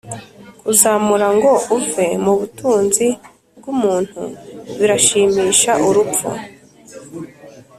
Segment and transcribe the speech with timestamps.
[0.61, 3.07] kuzamura ngo uve mu butunzi
[3.57, 4.21] bwumuntu
[4.77, 6.29] birashimisha urupfu